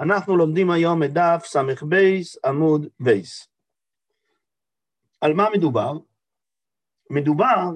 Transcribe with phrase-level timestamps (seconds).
[0.00, 1.94] אנחנו לומדים היום את דף ס"ב
[2.44, 3.48] עמוד בייס.
[5.20, 5.92] על מה מדובר?
[7.10, 7.66] מדובר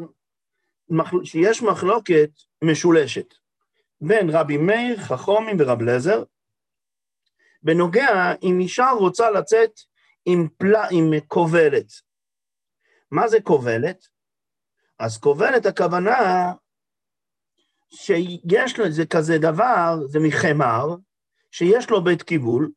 [1.25, 2.31] שיש מחלוקת
[2.65, 3.35] משולשת
[4.01, 6.23] בין רבי מאיר, חכומים ורב לזר,
[7.63, 9.73] בנוגע אם אישה רוצה לצאת
[10.25, 10.49] עם.
[10.91, 11.87] עם כובלת.
[13.11, 14.09] מה זה כובלת?
[14.99, 16.53] אז כובלת הכוונה
[17.91, 20.87] שיש לזה כזה דבר, זה מחמר,
[21.51, 22.71] שיש לו בית קיבול,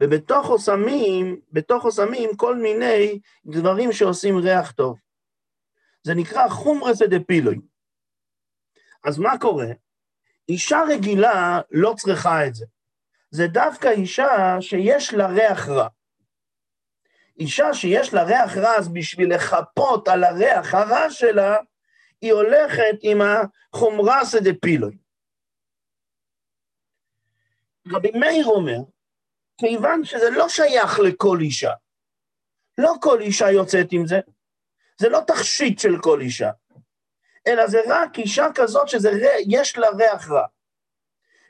[0.00, 4.98] ובתוכו שמים, בתוכו שמים כל מיני דברים שעושים ריח טוב.
[6.02, 7.60] זה נקרא חומרס דפילוי.
[9.04, 9.66] אז מה קורה?
[10.48, 12.66] אישה רגילה לא צריכה את זה.
[13.30, 15.88] זה דווקא אישה שיש לה ריח רע.
[17.38, 21.56] אישה שיש לה ריח רע, אז בשביל לחפות על הריח הרע שלה,
[22.20, 24.96] היא הולכת עם החומרסא דפילוי.
[27.88, 28.78] רבי מאיר אומר,
[29.58, 31.72] כיוון שזה לא שייך לכל אישה,
[32.78, 34.20] לא כל אישה יוצאת עם זה,
[35.00, 36.50] זה לא תכשיט של כל אישה,
[37.46, 40.46] אלא זה רק אישה כזאת שיש לה ריח רע.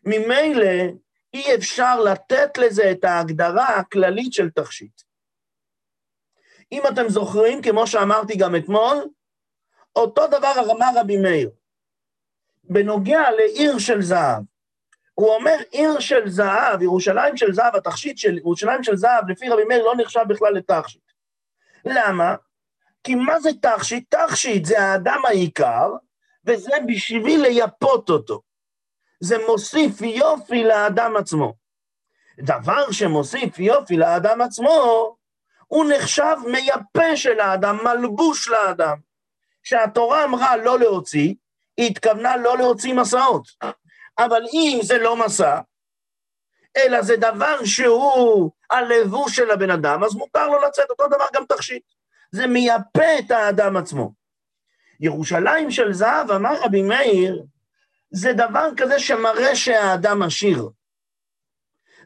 [0.04, 0.92] ממילא
[1.34, 5.02] אי אפשר לתת לזה את ההגדרה הכללית של תכשיט.
[6.72, 9.08] אם אתם זוכרים, כמו שאמרתי גם אתמול,
[9.96, 11.50] אותו דבר אמר רבי מאיר.
[12.64, 14.42] בנוגע לעיר של זהב,
[15.22, 19.64] הוא אומר עיר של זהב, ירושלים של זהב, התכשיט של ירושלים של זהב, לפי רבי
[19.64, 21.12] מאיר לא נחשב בכלל לתכשיט.
[21.84, 22.34] למה?
[23.04, 24.14] כי מה זה תכשיט?
[24.14, 25.92] תכשיט זה האדם העיקר,
[26.44, 28.40] וזה בשביל לייפות אותו.
[29.20, 31.54] זה מוסיף יופי לאדם עצמו.
[32.38, 35.16] דבר שמוסיף יופי לאדם עצמו,
[35.66, 38.96] הוא נחשב מייפה של האדם, מלבוש לאדם.
[39.62, 41.34] כשהתורה אמרה לא להוציא,
[41.76, 43.48] היא התכוונה לא להוציא מסעות.
[44.18, 45.60] אבל אם זה לא מסע,
[46.76, 51.44] אלא זה דבר שהוא הלבוש של הבן אדם, אז מותר לו לצאת אותו דבר גם
[51.48, 51.82] תכשיט.
[52.32, 54.12] זה מייפה את האדם עצמו.
[55.00, 57.44] ירושלים של זהב, אמר רבי מאיר,
[58.10, 60.68] זה דבר כזה שמראה שהאדם עשיר.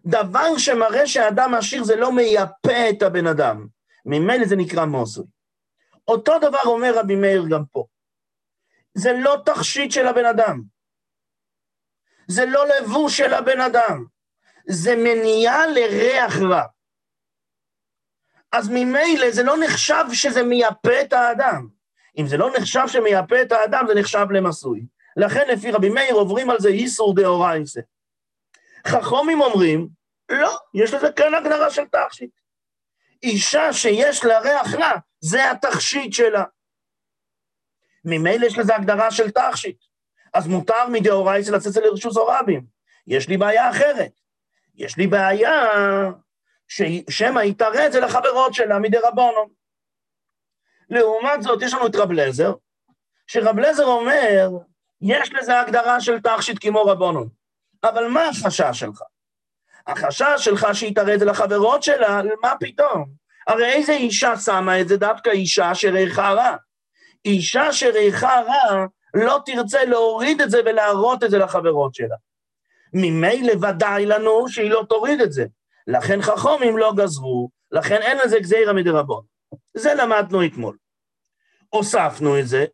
[0.06, 3.66] דבר שמראה שהאדם עשיר זה לא מייפה את הבן אדם.
[4.06, 5.24] ממילא זה נקרא מוסוי.
[6.08, 7.84] אותו דבר אומר רבי מאיר גם פה.
[8.94, 10.75] זה לא תכשיט של הבן אדם.
[12.28, 14.04] זה לא לבוש של הבן אדם.
[14.68, 16.62] זה מניעה לריח רע.
[18.52, 21.68] אז ממילא זה לא נחשב שזה מייפה את האדם.
[22.18, 24.86] אם זה לא נחשב שמייפה את האדם, זה נחשב למסוי.
[25.16, 27.80] לכן לפי רבי מאיר עוברים על זה איסור דאורייסה.
[28.86, 29.88] חכומים אומרים,
[30.28, 32.30] לא, יש לזה כן הגדרה של תכשיט.
[33.22, 36.44] אישה שיש לה ריח רע, זה התכשיט שלה.
[38.04, 39.84] ממילא יש לזה הגדרה של תכשיט.
[40.36, 42.64] אז מותר מדאורייסה לצאת לרשוס הורבים.
[43.06, 44.12] יש לי בעיה אחרת.
[44.74, 45.62] יש לי בעיה
[47.44, 49.48] יתראה את זה לחברות שלה מדי רבונו.
[50.90, 52.52] לעומת זאת, יש לנו את רב לזר,
[53.26, 54.48] שרב לזר אומר,
[55.00, 57.28] יש לזה הגדרה של תכשיט כמו רבונון.
[57.84, 59.02] אבל מה החשש שלך?
[59.86, 60.66] החשש שלך
[61.14, 63.04] את זה לחברות שלה, מה פתאום?
[63.46, 64.96] הרי איזה אישה שמה את זה?
[64.96, 66.56] דווקא אישה שריחה רע.
[67.24, 68.86] אישה שריחה רע
[69.16, 72.16] לא תרצה להוריד את זה ולהראות את זה לחברות שלה.
[72.92, 75.46] ממילא ודאי לנו שהיא לא תוריד את זה.
[75.86, 79.24] לכן חכמים לא גזרו, לכן אין לזה גזירה מדרבנן.
[79.74, 80.76] זה למדנו אתמול.
[81.68, 82.64] הוספנו את זה,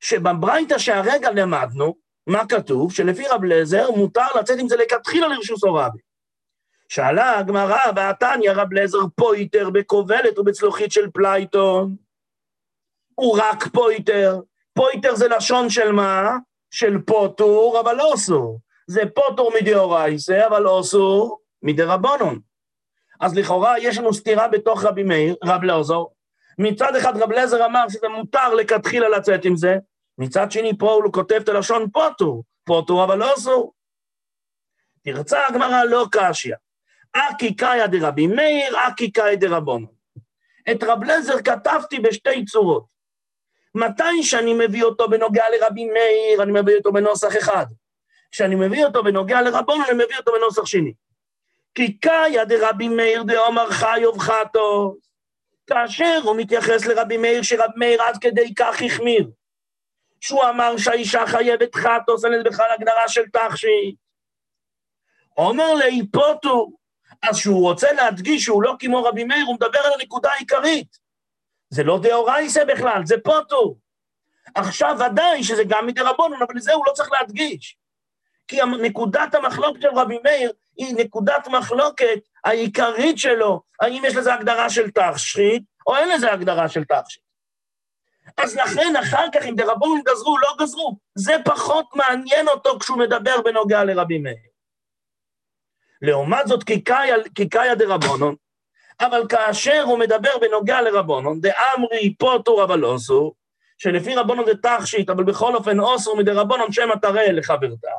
[0.00, 1.94] שבברייתא שהרגע למדנו,
[2.26, 2.92] מה כתוב?
[2.92, 5.98] שלפי רבי אליעזר מותר לצאת עם זה לכתחילה לרשות הרבים.
[6.88, 11.96] שאלה הגמרא, והתניא רבי אליעזר פוטר בכובלת ובצלוחית של פלייטון.
[13.14, 14.40] הוא רק פויטר.
[14.74, 16.36] פויטר זה לשון של מה?
[16.70, 18.60] של פוטור, אבל לא אסור.
[18.86, 22.40] זה פוטור מדאורייסה, אבל אסור מדרבנון.
[23.20, 26.14] אז לכאורה יש לנו סתירה בתוך רבי מאיר, רב לאוזור.
[26.58, 29.76] מצד אחד רב לזר אמר שזה מותר לכתחילה לצאת עם זה,
[30.18, 33.72] מצד שני פה הוא כותב את הלשון פוטור, פוטור אבל לא אסור.
[35.04, 36.54] תרצה הגמרא לא קשיא.
[37.12, 39.86] אקי קאיה דרבי מאיר, אקי קאיה דרבונו.
[40.70, 42.91] את רב לזר כתבתי בשתי צורות.
[43.74, 47.66] מתי שאני מביא אותו בנוגע לרבי מאיר, אני מביא אותו בנוסח אחד.
[48.30, 50.92] כשאני מביא אותו בנוגע לרבונו, אני מביא אותו בנוסח שני.
[51.74, 54.96] כי קאיה דרבי מאיר דאמר חיוב חטו.
[55.66, 59.30] כאשר הוא מתייחס לרבי מאיר, שרבי מאיר עד כדי כך החמיר.
[60.20, 63.96] שהוא אמר שהאישה חייבת חטוס, אין לזה בכלל הגדרה של תכשיט.
[65.36, 66.70] אומר להיפוטו,
[67.22, 71.01] אז שהוא רוצה להדגיש שהוא לא כמו רבי מאיר, הוא מדבר על הנקודה העיקרית.
[71.72, 73.76] זה לא דאורייסה בכלל, זה פוטו.
[74.54, 77.76] עכשיו ודאי שזה גם מדרבנון, אבל לזה הוא לא צריך להדגיש.
[78.48, 84.70] כי נקודת המחלוקת של רבי מאיר היא נקודת מחלוקת העיקרית שלו, האם יש לזה הגדרה
[84.70, 87.22] של תכשיט, או אין לזה הגדרה של תכשיט.
[88.36, 93.42] אז לכן אחר כך אם דרבנון גזרו, לא גזרו, זה פחות מעניין אותו כשהוא מדבר
[93.44, 94.36] בנוגע לרבי מאיר.
[96.02, 96.64] לעומת זאת,
[97.34, 98.34] כי קאי אדרבנן,
[99.00, 103.34] אבל כאשר הוא מדבר בנוגע לרבונון, דאמרי פטור אבל אסור,
[103.78, 107.90] שלפי רבנן זה תכשיט, אבל בכל אופן אוסו מדרבנן שמא תראה לחברתה,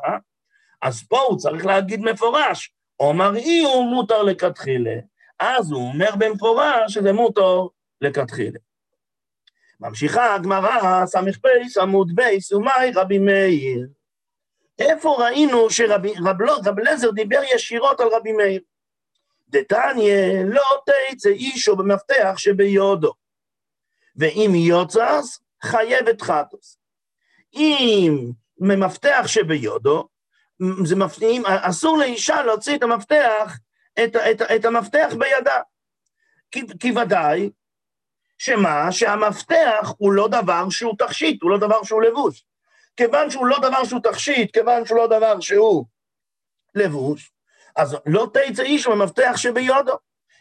[0.82, 4.94] אז פה הוא צריך להגיד מפורש, אמר איהו מותר לכתחילה.
[5.40, 7.66] אז הוא אומר במפורש שזה מותר
[8.00, 8.58] לכתחילה.
[9.80, 11.46] ממשיכה הגמרא, ס"פ,
[11.82, 13.88] עמוד ב', ומאי רבי מאיר.
[14.78, 16.02] איפה ראינו שרב
[16.78, 18.60] לזר דיבר ישירות על רבי מאיר?
[19.56, 23.12] דתניא לא תצא אישו במפתח שביודו,
[24.16, 26.78] ואם יוצס, חייבת חטוס.
[27.54, 30.08] אם ממפתח שביודו,
[30.84, 33.58] זה מפתיעים, אסור לאישה להוציא את המפתח,
[34.04, 35.60] את, את, את המפתח בידה.
[36.50, 37.50] כי, כי ודאי,
[38.38, 38.92] שמה?
[38.92, 42.44] שהמפתח הוא לא דבר שהוא תכשיט, הוא לא דבר שהוא לבוש.
[42.96, 45.84] כיוון שהוא לא דבר שהוא תכשיט, כיוון שהוא לא דבר שהוא
[46.74, 47.32] לבוש,
[47.76, 49.98] אז לא תצא אישה במפתח שבידה.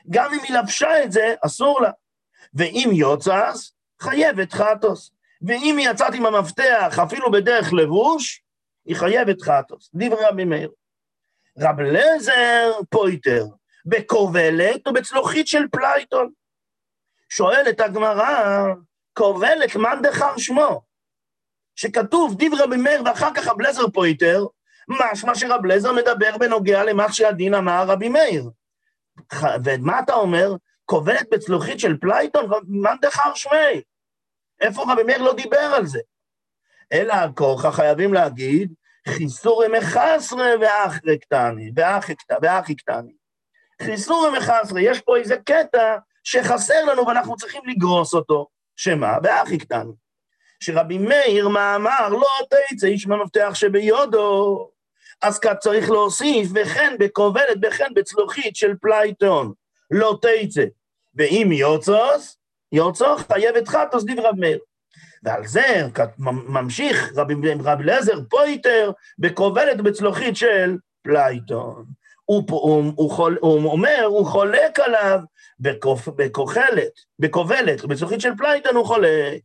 [0.10, 1.92] גם אם היא לבשה את זה, אסור לה.
[2.54, 5.12] ואם יצאת, חייבת חטאת.
[5.42, 8.44] ואם היא יצאת עם המפתח, אפילו בדרך לבוש,
[8.86, 9.90] היא חייבת חטאת.
[9.94, 10.72] דברי רבי מאיר.
[11.60, 13.46] רבי אליעזר פוטר,
[13.86, 16.32] בכובלת או בצלוחית של פלייטון.
[17.30, 18.64] שואלת הגמרא,
[19.14, 20.82] כובלת מאן דכר שמה,
[21.76, 24.46] שכתוב דברי רבי מאיר ואחר כך רבי אליעזר פוטר,
[24.90, 28.50] משמע שרבי אליעזר מדבר בנוגע למה שהדין אמר רבי מאיר.
[29.64, 30.56] ומה אתה אומר?
[30.86, 32.46] כובלת בצלוחית של פלייטון?
[32.68, 33.82] מאן דכר שמה.
[34.62, 36.00] איפה רבי מאיר לא דיבר על זה?
[36.94, 38.74] אלא ככה חייבים להגיד,
[39.08, 41.72] חיסורי מחסרי ואחרי קטני,
[42.42, 43.14] ואחי קטני.
[43.82, 48.48] חיסורי מחסרי, יש פה איזה קטע שחסר לנו ואנחנו צריכים לגרוס אותו.
[48.76, 49.18] שמה?
[49.24, 49.92] והכי קתני.
[50.60, 54.70] שרבי מאיר מאמר, לא תצא אישה במפתח שבידה.
[55.24, 59.54] אז כאן צריך להוסיף, וכן בכובלת, וכן בצלוחית של פלייטון,
[59.92, 60.66] לא תצא.
[61.16, 62.38] ואם יצאת,
[62.72, 64.60] יצאה חייבת חטאת דברי רבי מאיר.
[65.24, 65.88] ועל זה
[66.26, 67.34] ממשיך רבי
[67.64, 71.86] רבי אליעזר פוטר בכובלת בצלוחית של פלייטון.
[72.26, 75.20] הוא, הוא, הוא, הוא, הוא אומר, הוא חולק עליו
[76.18, 79.42] בכוחלת, בכובלת, בצלוחית של פלייטון הוא חולק.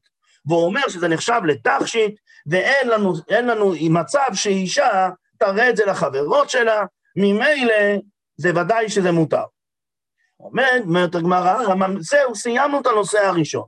[0.46, 5.08] והוא אומר שזה נחשב לתכשיט, ואין לנו, לנו מצב שאישה
[5.38, 6.84] תראה את זה לחברות שלה,
[7.16, 7.96] ממילא
[8.36, 9.44] זה ודאי שזה מותר.
[10.40, 11.56] אומרת הגמרא,
[11.98, 13.66] זהו, סיימנו את הנושא הראשון.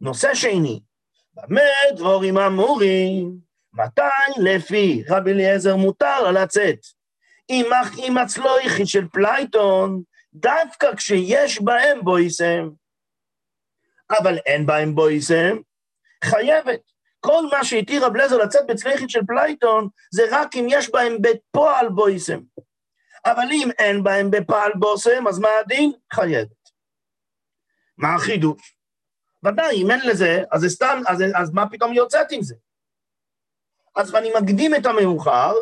[0.00, 0.80] נושא שני,
[1.34, 1.60] במה
[1.96, 3.36] דברים אמורים?
[3.74, 6.78] מתי לפי רבי אליעזר מותר לצאת?
[7.98, 10.02] עם הצלוחית של פלייטון,
[10.34, 12.70] דווקא כשיש בהם בושם,
[14.10, 15.56] אבל אין בהם בושם,
[16.24, 16.91] חייבת.
[17.24, 21.88] כל מה שהתיר רבי אליעזר לצאת בצלוחית של פלייטון, זה רק אם יש בהם בפועל
[21.88, 22.40] בושם.
[23.26, 25.92] אבל אם אין בהם בפועל בוסם, אז מה הדין?
[26.12, 26.70] חייבת.
[27.98, 28.76] מה החידוש?
[29.44, 32.54] ודאי, אם אין לזה, אז, סתם, אז, אז מה פתאום יוצאת עם זה?
[33.96, 35.54] אז אני מקדים את המאוחר,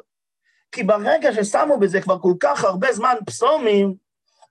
[0.73, 3.95] כי ברגע ששמו בזה כבר כל כך הרבה זמן פסומים,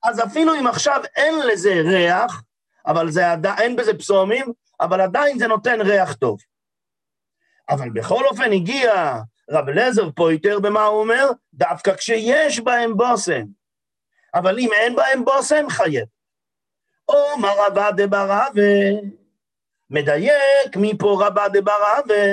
[0.03, 2.43] אז אפילו אם עכשיו אין לזה ריח,
[2.87, 3.45] אבל זה עד...
[3.45, 4.45] אין בזה פסומים,
[4.79, 6.39] אבל עדיין זה נותן ריח טוב.
[7.69, 9.15] אבל בכל אופן הגיע
[9.51, 11.29] רב אליעזר פויטר, במה הוא אומר?
[11.53, 13.43] דווקא כשיש בהם בושם.
[14.33, 16.05] אבל אם אין בהם בושם, חייב.
[17.09, 18.61] או מה רבה דברבה,
[19.89, 22.23] מדייק מפה רבה דברבה,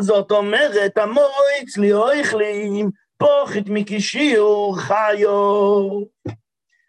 [0.00, 5.88] זאת אומרת, המויץ לי אויכלים, פוחת מכשיור חיו.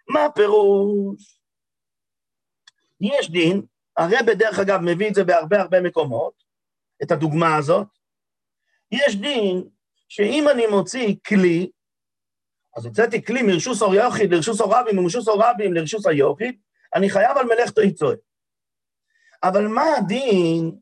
[0.10, 1.40] מה פירוש?
[3.02, 3.62] יש דין,
[3.98, 6.49] הרי בדרך אגב מביא את זה בהרבה הרבה מקומות,
[7.04, 7.88] את הדוגמה הזאת.
[8.92, 9.70] יש דין
[10.10, 11.72] שאם אני מוציא כלי,
[12.78, 16.60] אז הוצאתי כלי מרשוס אור יוחיד לרשוס אור רבים ומרשוס אור רבים לרשוס היוחיד,
[16.96, 18.16] אני חייב על מלאכתו יצוי.
[19.44, 20.80] אבל מה הדין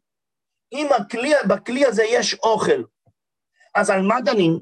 [0.71, 2.83] אם הכלי, בכלי הזה יש אוכל?
[3.75, 4.59] אז על מה דנים?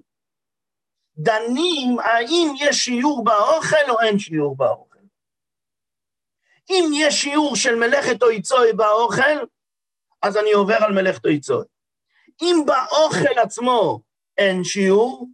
[1.17, 4.99] דנים האם יש שיעור באוכל או אין שיעור באוכל.
[6.69, 9.45] אם יש שיעור של מלאכת אויצוי באוכל,
[10.25, 11.65] אז אני עובר על מלאכת אויצוי.
[12.41, 14.01] אם באוכל עצמו
[14.37, 15.27] אין שיעור,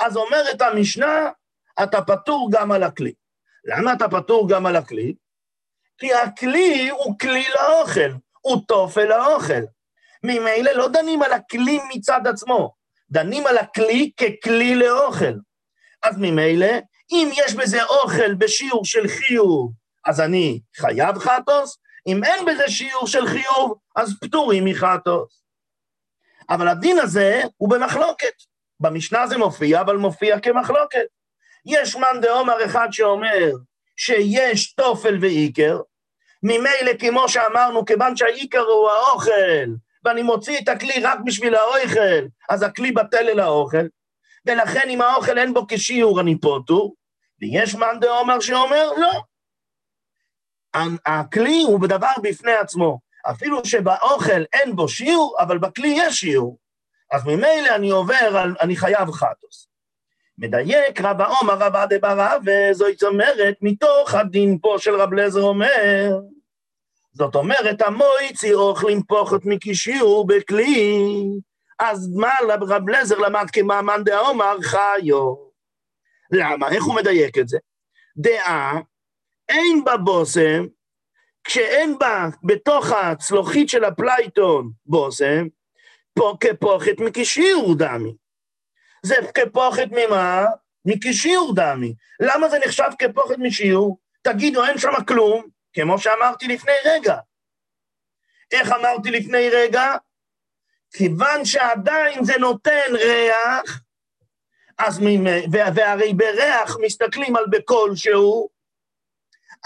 [0.00, 1.30] אז אומרת המשנה,
[1.82, 3.12] אתה פטור גם על הכלי.
[3.64, 5.14] למה אתה פטור גם על הכלי?
[5.98, 8.10] כי הכלי הוא כלי לאוכל,
[8.40, 9.62] הוא תופל לאוכל.
[10.22, 12.74] ממילא לא דנים על הכלי מצד עצמו,
[13.10, 15.34] דנים על הכלי ככלי לאוכל.
[16.02, 16.72] אז ממילא,
[17.10, 19.72] אם יש בזה אוכל בשיעור של חיוב,
[20.04, 25.42] אז אני חייב חטוס, אם אין בזה שיעור של חיוב, אז פטורים מחטוס.
[26.50, 28.34] אבל הדין הזה הוא במחלוקת.
[28.80, 31.06] במשנה זה מופיע, אבל מופיע כמחלוקת.
[31.66, 33.50] יש מאן דעומר אחד שאומר
[33.96, 35.80] שיש תופל ועיקר,
[36.42, 39.70] ממילא כמו שאמרנו, כיוון שהעיקר הוא האוכל,
[40.04, 43.86] ואני מוציא את הכלי רק בשביל האוכל, אז הכלי בטל אל האוכל,
[44.46, 46.94] ולכן אם האוכל אין בו כשיעור אני פוטור,
[47.40, 49.20] ויש מאן דעומר שאומר לא.
[51.06, 52.98] הכלי הוא בדבר בפני עצמו,
[53.30, 56.58] אפילו שבאוכל אין בו שיעור, אבל בכלי יש שיעור.
[57.12, 59.68] אז ממילא אני עובר, על, אני חייב חטוס.
[60.38, 66.18] מדייק רב העומר רבא דברא, וזאת אומרת, מתוך הדין פה של רב לזר אומר,
[67.12, 70.98] זאת אומרת, המויצי אוכלים פוחת מקישיור בכלי,
[71.78, 72.30] אז מה
[72.68, 75.34] רב לזר למד כמאמן דעומר חיו?
[76.32, 76.68] למה?
[76.68, 77.58] איך הוא מדייק את זה?
[78.16, 78.80] דעה,
[79.52, 80.66] אין בה בושם,
[81.44, 85.46] כשאין בה בתוך הצלוחית של הפלייטון בושם,
[86.14, 88.14] פה כפוחת מקישיור דמי.
[89.02, 90.46] זה כפוחת ממה?
[90.84, 91.94] מכשיור דמי.
[92.20, 93.98] למה זה נחשב כפוחת משיעור?
[94.22, 97.16] תגידו, אין שם כלום, כמו שאמרתי לפני רגע.
[98.52, 99.94] איך אמרתי לפני רגע?
[100.96, 103.80] כיוון שעדיין זה נותן ריח,
[104.78, 105.00] אז.
[105.52, 108.48] והרי בריח מסתכלים על בכל שהוא,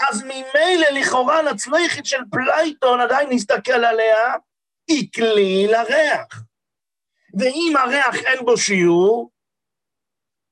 [0.09, 4.33] אז ממילא לכאורה לצלוחית של פלייטון עדיין נסתכל עליה,
[4.87, 6.43] היא כלי לריח.
[7.39, 9.31] ואם הריח אין בו שיעור,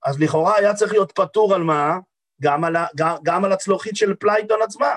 [0.05, 1.97] אז לכאורה היה צריך להיות פטור על מה?
[2.41, 4.95] גם על, גם, גם על הצלוחית של פלייטון עצמה.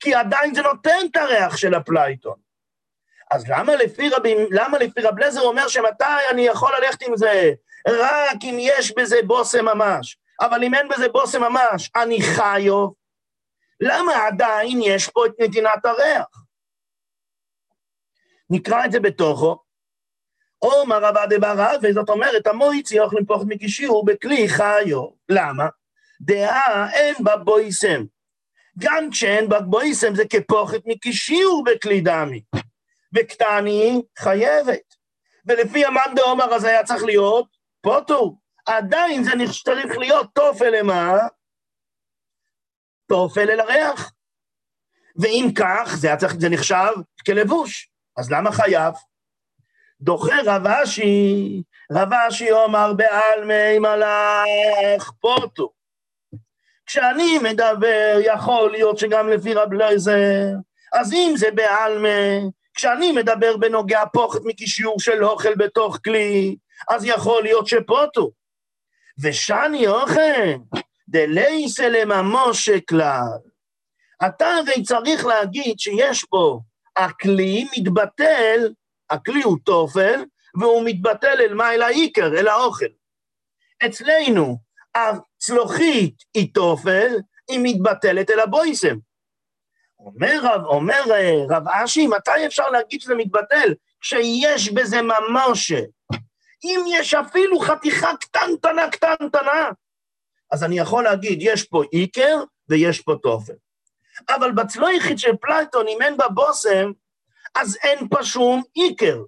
[0.00, 2.36] כי עדיין זה נותן את הריח של הפלייטון.
[3.30, 7.50] אז למה לפי, רבי, למה לפי רב לזר אומר שמתי אני יכול ללכת עם זה?
[7.88, 10.18] רק אם יש בזה בושם ממש.
[10.40, 12.99] אבל אם אין בזה בושם ממש, אני חיו.
[13.80, 16.44] למה עדיין יש פה את נתינת הריח?
[18.50, 19.58] נקרא את זה בתוכו.
[20.58, 25.06] עומר רבא דברא, וזאת אומרת, המויצי אוכלים פוחת מקישור בכלי חיו.
[25.28, 25.66] למה?
[26.20, 28.04] דעה אין בה בויסם.
[28.78, 32.42] גם כשאין בה בויסם זה כפוחת מקישור בכלי דמי.
[33.14, 34.94] וקטני חייבת.
[35.46, 37.46] ולפי המאן דעומר הזה היה צריך להיות
[37.80, 38.36] פוטו.
[38.66, 39.30] עדיין זה
[39.64, 41.18] צריך להיות תופל למה?
[43.10, 44.12] תופל אל הריח.
[45.16, 46.92] ואם כך, זה, צריך, זה נחשב
[47.26, 47.90] כלבוש.
[48.16, 48.94] אז למה חייב?
[50.00, 51.62] דוחה רב אשי,
[51.92, 55.70] רב אשי אומר בעלמי מלאך פוטו.
[56.86, 60.46] כשאני מדבר, יכול להיות שגם לפי רב לייזר,
[60.92, 66.56] אז אם זה בעלמי, כשאני מדבר בנוגע פוחת מקישיור של אוכל בתוך כלי,
[66.88, 68.30] אז יכול להיות שפוטו.
[69.22, 70.79] ושני אוכל,
[71.10, 73.38] דלייסה לממושה כלל.
[74.26, 76.60] אתה הרי צריך להגיד שיש פה,
[76.96, 78.68] הכלי מתבטל
[79.10, 80.24] הכלי הוא תופל,
[80.60, 81.74] והוא מתבטל אל מה?
[81.74, 82.86] אל העיקר, אל האוכל.
[83.86, 84.58] אצלנו,
[84.94, 87.16] הצלוחית היא תופל,
[87.48, 88.96] היא מתבטלת אל הבויסם.
[89.98, 93.74] אומר אומר אה, רב אשי, מתי אפשר להגיד שזה מתבטל?
[94.00, 95.72] כשיש בזה ממש.
[96.64, 99.70] אם יש אפילו חתיכה קטנטנה קטנטנה,
[100.50, 103.52] אז אני יכול להגיד, יש פה עיקר ויש פה תופל.
[104.28, 106.92] אבל בצלויכית של פלטון, אם אין בה בושם,
[107.54, 109.22] אז אין פה שום איקר.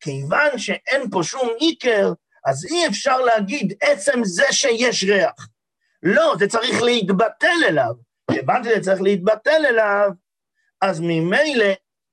[0.00, 2.12] כיוון שאין פה שום איקר,
[2.46, 5.48] אז אי אפשר להגיד עצם זה שיש ריח.
[6.02, 7.92] לא, זה צריך להתבטל אליו.
[8.30, 10.10] כיוון שזה צריך להתבטל אליו,
[10.80, 11.72] אז ממילא,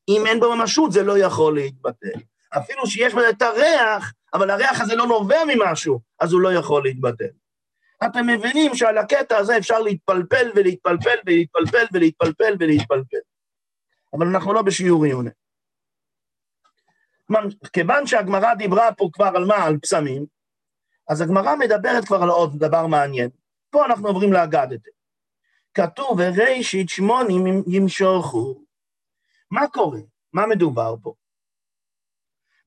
[0.10, 2.20] אם אין בו ממשות, זה לא יכול להתבטל.
[2.58, 6.84] אפילו שיש בזה את הריח, אבל הריח הזה לא נובע ממשהו, אז הוא לא יכול
[6.84, 7.26] להתבטל.
[8.06, 13.18] אתם מבינים שעל הקטע הזה אפשר להתפלפל ולהתפלפל ולהתפלפל ולהתפלפל ולהתפלפל.
[14.14, 15.30] אבל אנחנו לא בשיעור עיוני.
[17.74, 19.64] כיוון שהגמרא דיברה פה כבר על מה?
[19.64, 20.26] על פסמים,
[21.10, 23.30] אז הגמרא מדברת כבר על עוד דבר מעניין.
[23.70, 24.90] פה אנחנו עוברים לאגדתה.
[25.74, 28.62] כתוב, וראשית שמונים ימשוכו.
[29.52, 30.00] מה קורה?
[30.34, 31.14] מה מדובר פה?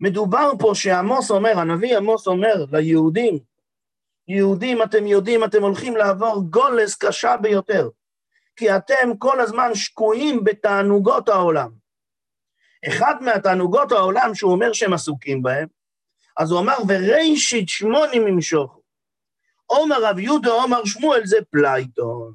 [0.01, 3.39] מדובר פה שעמוס אומר, הנביא עמוס אומר ליהודים,
[4.29, 7.89] יהודים, אתם יודעים, אתם הולכים לעבור גלות קשה ביותר.
[8.57, 11.71] כי אתם כל הזמן שקועים בתענוגות העולם.
[12.89, 15.69] אחד מהתענוגות העולם שהוא אומר שהם עסוקים בהם,
[16.37, 18.83] אז הוא אמר, וראשית שמנים ימשחו.
[19.67, 22.35] אמר רב יהודה, אמר שמואל זה פלייטון.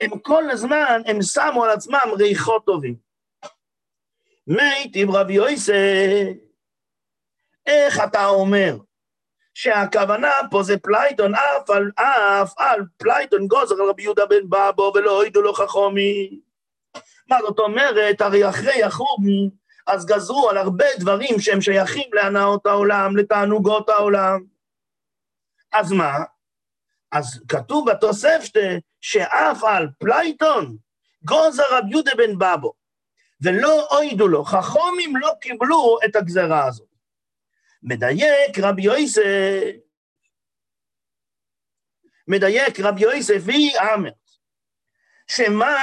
[0.00, 2.96] הם כל הזמן, הם שמו על עצמם ריחות טובים.
[4.46, 5.72] מתיב רב יוסף,
[7.66, 8.76] איך אתה אומר
[9.54, 15.10] שהכוונה פה זה פלייטון, אף על, אף על פלייטון גזר רבי יהודה בן בבא ולא
[15.16, 16.40] הודו לו חכמים.
[17.28, 18.20] מה זאת אומרת?
[18.20, 19.24] הרי אחרי החורבן,
[19.86, 24.44] אז גזרו על הרבה דברים שהם שייכים להנאות העולם, לתענוגות העולם.
[25.72, 26.18] אז מה?
[27.12, 28.60] אז כתוב בתוספת
[29.00, 30.76] שאף על פלייטון
[31.24, 32.72] גזר רבי יהודה בן בבא,
[33.42, 36.91] ולא הועידו לו, חכומים לא קיבלו את הגזרה הזאת.
[37.82, 39.22] מדייק רבי יוסף,
[42.28, 44.10] מדייק רבי יוסף והיא אמר,
[45.26, 45.76] שמה,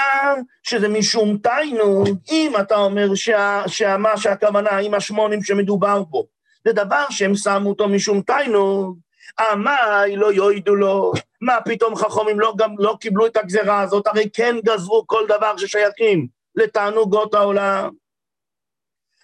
[0.64, 6.24] שזה משום תיינוג, אם אתה אומר שה, שמה שהכוונה עם השמונים שמדובר פה,
[6.66, 9.00] זה דבר שהם שמו אותו משום תיינוג,
[9.40, 14.30] אמי לא יועידו לו, מה פתאום חכמים לא, גם לא קיבלו את הגזרה הזאת, הרי
[14.34, 17.90] כן גזרו כל דבר ששייכים לתענוגות העולם.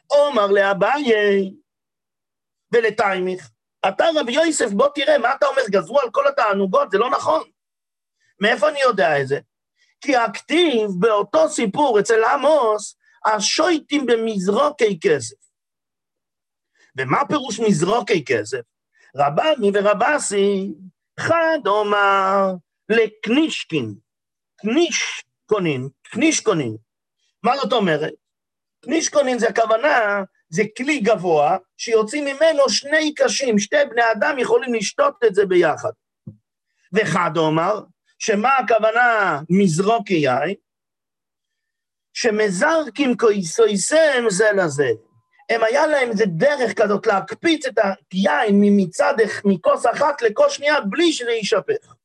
[0.08, 1.04] עומר לאביי,
[2.76, 3.50] ולטיימיך.
[3.88, 7.44] אתה רבי יוסף, בוא תראה, מה אתה אומר, גזרו על כל התענוגות, זה לא נכון.
[8.42, 9.40] מאיפה אני יודע את זה?
[10.02, 15.36] כי הכתיב באותו סיפור אצל עמוס, השויטים במזרוקי כסף.
[16.98, 18.62] ומה פירוש מזרוקי כסף?
[19.16, 20.74] רבני ורבסי,
[21.20, 22.54] חד אומר
[22.90, 23.96] לקנישקין,
[24.56, 26.78] קנישקונין, קנישקונין.
[27.44, 28.14] מה זאת אומרת?
[28.82, 35.14] קנישקונין זה הכוונה זה כלי גבוה, שיוצאים ממנו שני קשים, שתי בני אדם יכולים לשתות
[35.28, 35.92] את זה ביחד.
[36.94, 37.82] וחד אומר,
[38.20, 40.56] שמה הכוונה מזרוק יין?
[42.14, 44.90] שמזרקים כויסויסם זה לזה.
[45.50, 47.74] הם היה להם איזה דרך כזאת להקפיץ את
[48.12, 49.14] היין מצד,
[49.46, 51.96] מכוס אחת לכוס שנייה בלי שזה יישפך.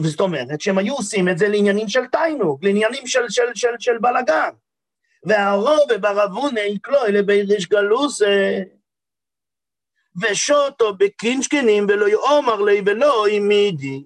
[0.00, 3.98] וזאת אומרת שהם היו עושים את זה לעניינים של תיינוג, לעניינים של, של, של, של
[3.98, 4.50] בלאגן.
[5.24, 8.58] והרובה ברבונה יקלו אלה ביריש גלוסה.
[10.22, 14.04] ושוטו בקינשקנים ולא יאמר לי ולא העמידי,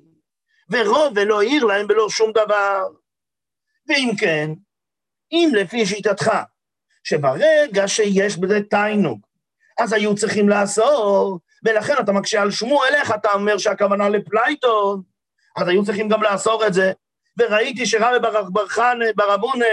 [0.70, 2.82] ורוב ולא העיר להם ולא שום דבר.
[3.88, 4.50] ואם כן,
[5.32, 6.30] אם לפי שיטתך,
[7.04, 9.20] שברגע שיש בזה תיינוג,
[9.78, 15.02] אז היו צריכים לאסור, ולכן אתה מקשה על שמואל, איך אתה אומר שהכוונה לפלייטון,
[15.56, 16.92] אז היו צריכים גם לאסור את זה.
[17.38, 18.28] וראיתי שרבי
[19.16, 19.66] ברבונה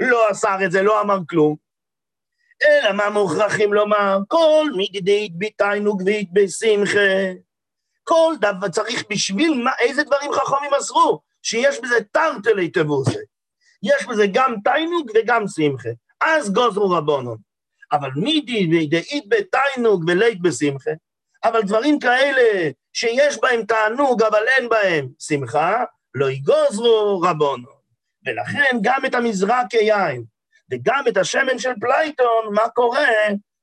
[0.00, 1.56] לא אסר את זה, לא אמר כלום.
[2.66, 4.18] אלא מה מוכרחים לומר?
[4.28, 7.32] כל מגדית ביטיינו גבית בשמחה.
[8.04, 11.20] כל דבר צריך בשביל מה, איזה דברים חכמים אסרו?
[11.42, 13.20] שיש בזה טרטלי תבוסה.
[13.82, 15.88] יש בזה גם תענוג וגם שמחה.
[16.20, 17.38] אז גזרו רבנן.
[17.92, 20.90] אבל מידי דאית ביה תענוג ולית ביה שמחה,
[21.44, 25.84] אבל דברים כאלה שיש בהם תענוג אבל אין בהם שמחה,
[26.14, 27.77] לא גזרו רבנן.
[28.28, 30.24] ולכן גם את המזרקי יין
[30.70, 33.08] וגם את השמן של פלייטון, מה קורה?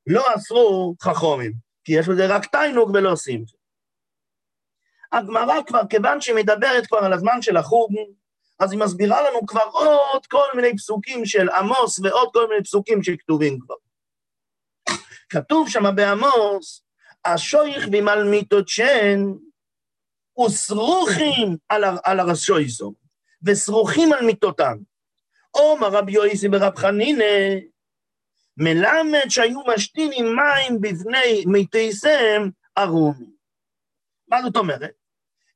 [0.08, 3.58] לא אסרו חכמים, כי יש בזה רק תענוג ולא שמחה.
[5.12, 7.91] הגמרא כבר, כיוון שהיא מדברת כבר על הזמן של החורבן,
[8.60, 13.04] אז היא מסבירה לנו כבר עוד כל מיני פסוקים של עמוס ועוד כל מיני פסוקים
[13.04, 13.75] שכתובים כבר.
[15.30, 16.82] כתוב שם בעמוס,
[17.25, 19.19] השויך במלמיתות שן
[20.45, 23.05] וסרוכים על, על הרשויסום.
[23.46, 24.78] ושרוכים על מיטותם.
[25.52, 27.26] עומר רבי יויסי ברב חנינא,
[28.58, 33.36] מלמד שהיו משתינים מים בפני מתיסם ערומים.
[34.28, 34.92] מה זאת אומרת?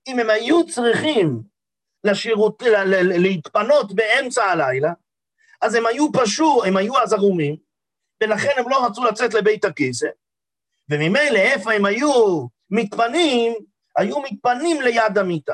[0.08, 1.42] אם הם היו צריכים
[2.04, 2.64] לשירות,
[3.02, 4.94] להתפנות באמצע הלילה,
[5.62, 7.56] אז הם היו פשוט, הם היו אז ערומים,
[8.24, 10.08] ולכן הם לא רצו לצאת לבית הכיסא,
[10.90, 13.54] וממילא איפה הם היו מתפנים,
[13.98, 15.54] היו מתפנים ליד המיטה.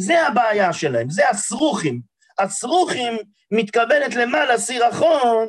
[0.00, 2.00] זה הבעיה שלהם, זה הסרוכים.
[2.38, 3.16] הסרוכים
[3.50, 5.48] מתקבלת למעלה סירחון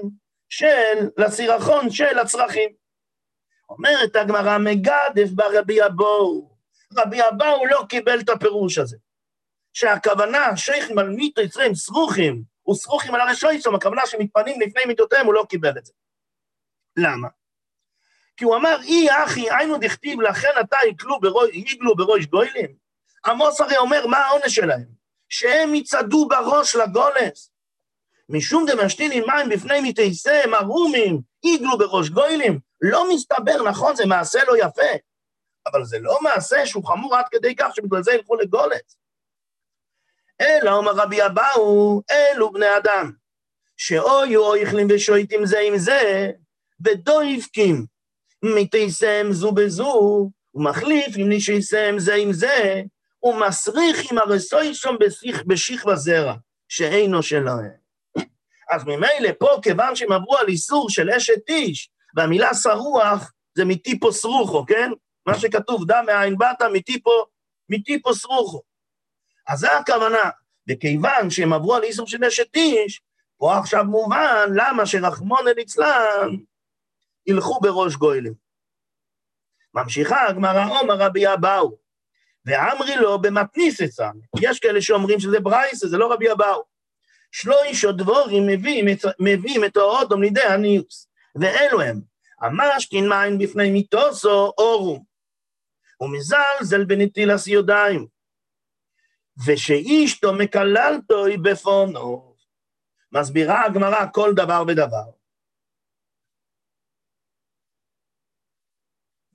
[0.50, 2.70] של, לסירחון של הצרכים.
[3.70, 6.50] אומרת הגמרא, מגדף ברבי אבו.
[6.98, 8.98] רבי אבו לא קיבל את הפירוש הזה.
[9.74, 15.46] שהכוונה, שייכים על מיתו יצרים סרוכים, וסרוכים על הרשויסום, הכוונה שמתפנים לפני מיתותיהם, הוא לא
[15.50, 15.94] קיבל את זה.
[16.98, 17.28] למה?
[18.38, 20.78] כי הוא אמר, אי אחי, היינו דכתיב, לכן אתה
[21.54, 22.89] יגלו בראש גוילים.
[23.26, 24.86] עמוס הרי אומר, מה העונש שלהם?
[25.30, 27.52] שהם יצעדו בראש לגולס.
[28.30, 32.60] משום דמשתין מים בפני מתייסם, ארומים, יגלו בראש גוילים.
[32.82, 34.92] לא מסתבר, נכון, זה מעשה לא יפה,
[35.68, 38.98] אבל זה לא מעשה שהוא חמור עד כדי כך שבגלל זה ילכו לגולס.
[40.42, 43.12] אלא אומר רבי אבאו, אלו בני אדם,
[43.78, 46.32] שאויו אויכלים ושויטים זה עם זה,
[46.86, 47.86] ודויפקים
[48.44, 52.82] מתייסם זו בזו, ומחליף עם נישיסם זה עם זה,
[53.24, 56.34] ומסריך עם הרסוי שם בשיח, בשיח וזרע,
[56.70, 57.80] שאינו שלהם.
[58.70, 64.14] אז ממילא פה, כיוון שהם עברו על איסור של אשת איש, והמילה שרוח זה מטיפו
[64.14, 64.92] סרוחו, כן?
[65.26, 67.26] מה שכתוב, דם מאין באת, מטיפו,
[67.70, 68.62] מטיפו סרוחו.
[69.48, 70.30] אז זה הכוונה.
[70.70, 73.02] וכיוון שהם עברו על איסור של אשת איש,
[73.38, 76.30] פה עכשיו מובן למה שרחמונא ליצלן
[77.28, 78.34] ילכו בראש גוילים.
[79.74, 81.78] ממשיכה הגמרא עומר רבי אבאו,
[82.50, 84.04] ואמרי לו במתניס עצם.
[84.42, 86.64] יש כאלה שאומרים שזה ברייסה, זה לא רבי אבאו.
[87.32, 88.48] שלושה דבורים
[89.20, 92.02] מביאים, את האוטום לידי הניוס, ואלו הם,
[92.42, 95.04] המשכין מים בפני מיתוסו אורום,
[96.02, 98.08] ומזלזל בנטילס ידיים,
[99.46, 102.36] ושאישתו מקללתוי בפונו.
[103.12, 105.19] מסבירה הגמרא כל דבר ודבר.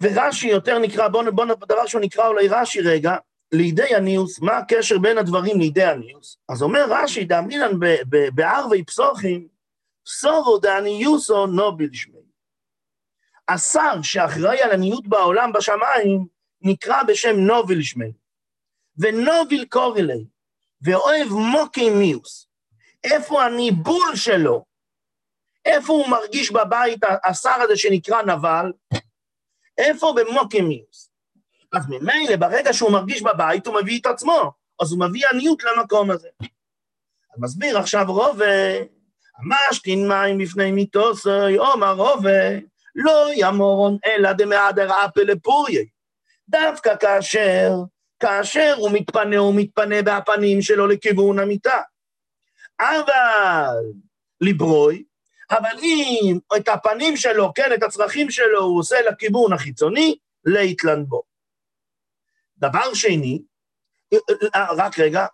[0.05, 3.17] ורש"י יותר נקרא, בואו בוא, דבר שהוא נקרא אולי רש"י רגע,
[3.53, 6.39] לידי הניוס, מה הקשר בין הדברים לידי הניוס?
[6.49, 7.73] אז אומר רש"י, דאמרינן
[8.35, 9.49] בערבי פסוחים,
[10.07, 12.19] סורו דעניוסו נוביל שמי.
[13.49, 16.27] השר שאחראי על הניוט בעולם בשמיים,
[16.63, 18.13] נקרא בשם נוביל שמי.
[18.99, 20.25] ונוביל קורלי,
[20.83, 22.49] ואוהב מוקי מיוס.
[23.05, 24.65] איפה הניבול שלו?
[25.65, 28.73] איפה הוא מרגיש בבית, השר הזה שנקרא נבל?
[29.79, 31.11] איפה במוקי מיוס?
[31.73, 36.11] אז ממילא, ברגע שהוא מרגיש בבית, הוא מביא את עצמו, אז הוא מביא עניות למקום
[36.11, 36.29] הזה.
[36.41, 38.79] אז מסביר עכשיו רובה,
[39.39, 42.59] המשתין מים בפני מיתוסי, אומר רובה,
[42.95, 45.83] לא ימורון אלא דמהדר אפל לפוריה.
[46.49, 47.71] דווקא כאשר
[48.21, 51.81] כאשר הוא מתפנה, הוא מתפנה בהפנים שלו לכיוון המיטה.
[52.81, 53.75] אבל
[54.41, 55.05] לברוי,
[55.59, 61.23] אבל אם את הפנים שלו, כן, את הצרכים שלו, הוא עושה לכיוון החיצוני, ליתלן בו.
[62.59, 63.43] דבר שני,
[64.55, 65.27] רק רגע,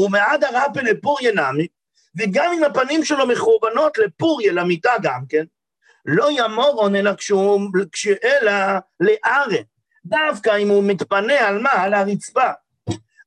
[0.00, 1.66] ומעד הרפה לפוריה נמי,
[2.16, 5.44] וגם אם הפנים שלו מכוונות לפוריה, למיטה גם כן,
[6.06, 7.60] לא ימורון אלא כשהוא,
[8.24, 8.52] אלא
[9.00, 9.62] לארן.
[10.06, 11.70] דווקא אם הוא מתפנה על מה?
[11.70, 12.50] על הרצפה.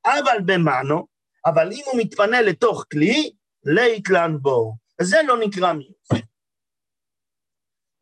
[0.06, 1.08] אבל במאנו,
[1.46, 3.32] אבל אם הוא מתפנה לתוך כלי,
[3.66, 4.76] ליתלן בו.
[5.02, 6.10] זה לא נקרא מיוס.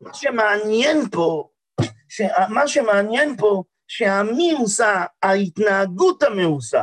[0.00, 1.50] מה שמעניין פה.
[2.48, 6.82] מה שמעניין פה, שהמיוסה, ההתנהגות המאוסה,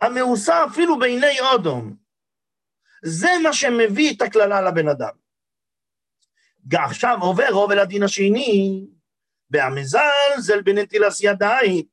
[0.00, 1.96] המאוסה אפילו בעיני אודום,
[3.04, 5.12] זה מה שמביא את הקללה לבן אדם.
[6.72, 8.86] עכשיו עובר עובר לדין השני,
[9.50, 11.84] והמזלזל בנטילס ידיים,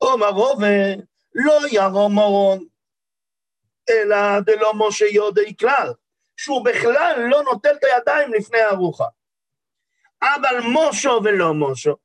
[0.00, 0.94] אומר רובה,
[1.34, 2.64] לא ירום מורון,
[3.90, 5.92] אלא דלא משה יודי כלל,
[6.36, 9.06] שהוא בכלל לא נוטל את הידיים לפני הארוחה.
[10.22, 11.96] אבל מושו ולא מושו.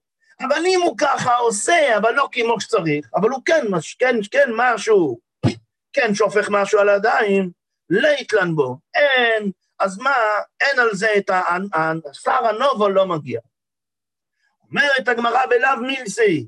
[0.41, 3.65] אבל אם הוא ככה עושה, אבל לא כמו שצריך, אבל הוא כן,
[3.99, 5.19] כן, כן משהו,
[5.93, 7.51] כן שופך משהו על הידיים,
[7.89, 8.77] ליתלן בו.
[8.95, 10.13] אין, אז מה,
[10.61, 11.41] אין על זה את ה...
[12.09, 13.39] השר הנובו לא מגיע.
[14.69, 16.47] אומרת הגמרא בלאו מילסי,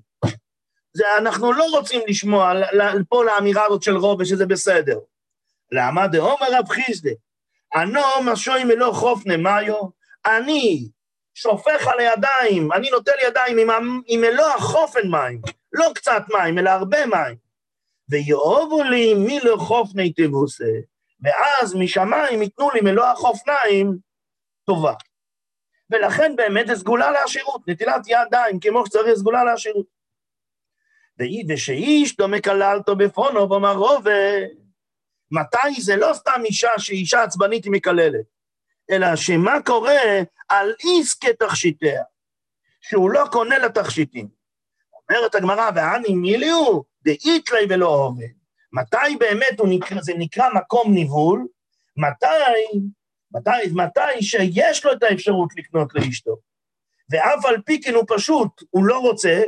[0.94, 2.54] זה, אנחנו לא רוצים לשמוע
[3.10, 5.00] פה לאמירה הזאת של רובה שזה בסדר.
[5.72, 7.12] למה דאומר רב חיסדה,
[7.76, 9.76] אנו משוי מלוא חופנה מאיו,
[10.26, 10.90] אני
[11.34, 15.42] שופך על הידיים, אני נוטל ידיים עם, עם מלוא החופן מים,
[15.74, 17.36] לא קצת מים, אלא הרבה מים.
[18.10, 20.74] ויאהבו לי מלוא חופני תבוסה,
[21.22, 23.98] ואז משמיים ייתנו לי מלוא החופניים
[24.66, 24.94] טובה.
[25.90, 29.86] ולכן באמת זה סגולה לעשירות, נטילת ידיים כמו שצריך סגולה לעשירות.
[31.50, 34.12] ושאיש לא מקללתו בפונו ואומר רובה,
[35.32, 38.26] מתי זה לא סתם אישה שאישה עצבנית היא מקללת,
[38.92, 42.04] אלא שמה קורה על עסקי תכשיטיה,
[42.82, 44.28] שהוא לא קונה לתכשיטים.
[45.10, 48.28] אומרת הגמרא, ואני מיליו, דאיתלי ולא עובד.
[48.74, 51.48] מתי באמת נקרא, זה נקרא מקום ניבול?
[51.98, 52.90] מתי
[53.32, 56.38] מתי, מתי שיש לו את האפשרות לקנות לאשתו,
[57.10, 59.42] ואף על פי כן הוא פשוט, הוא לא רוצה,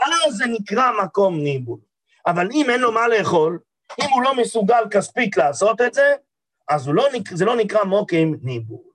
[0.00, 1.78] אז זה נקרא מקום ניבול.
[2.26, 3.58] אבל אם אין לו מה לאכול,
[4.00, 6.14] אם הוא לא מסוגל כספית לעשות את זה,
[6.68, 8.92] אז לא, זה לא נקרא מוקים ניבול.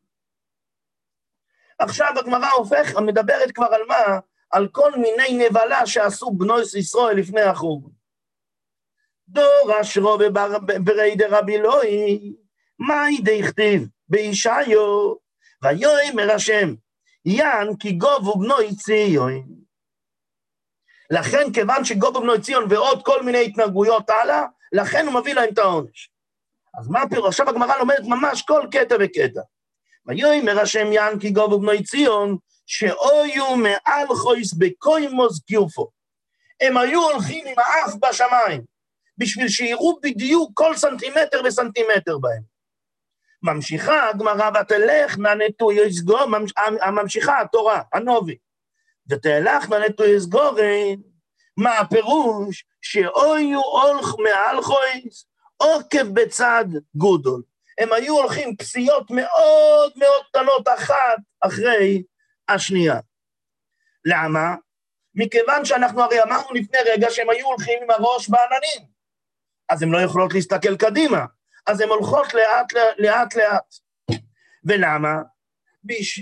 [1.79, 4.19] עכשיו הגמרא הופך, מדברת כבר על מה?
[4.51, 7.91] על כל מיני נבלה שעשו בנו ישראל לפני החוג.
[9.27, 10.17] דור אשרו
[10.83, 12.33] ברי דרבי לואי,
[12.79, 15.13] מאי דכתיב בישעיו,
[15.63, 16.73] ויאמר השם,
[17.25, 19.66] יען כי גובו בנוי ציון.
[21.09, 25.57] לכן, כיוון שגובו בנוי ציון ועוד כל מיני התנהגויות הלאה, לכן הוא מביא להם את
[25.57, 26.09] העונש.
[26.79, 27.27] אז מה הפירוש?
[27.27, 29.41] עכשיו הגמרא לומדת ממש כל קטע וקטע.
[30.05, 35.89] ויאמר השם יען כי גובו בנוי ציון, שאויו מעל חויס בקוימוס גיופו.
[36.61, 38.61] הם היו הולכים עם האף בשמיים,
[39.17, 42.41] בשביל שיראו בדיוק כל סנטימטר וסנטימטר בהם.
[43.43, 45.29] ממשיכה הגמרא ותלך נא
[45.87, 46.25] יסגור,
[46.91, 48.37] ממשיכה התורה, הנובי.
[49.09, 50.99] ותלך נא יסגורן,
[51.57, 52.65] מה הפירוש?
[52.81, 55.25] שאויו אולך מעל חויס,
[55.57, 56.65] עוקב בצד
[56.95, 57.41] גודול.
[57.77, 62.03] הם היו הולכים פסיעות מאוד מאוד קטנות אחת אחרי
[62.49, 62.99] השנייה.
[64.05, 64.55] למה?
[65.15, 68.89] מכיוון שאנחנו הרי אמרנו לפני רגע שהם היו הולכים עם הראש בעננים,
[69.69, 71.25] אז הן לא יכולות להסתכל קדימה,
[71.67, 73.75] אז הן הולכות לאט לאט לאט.
[74.63, 75.21] ולמה?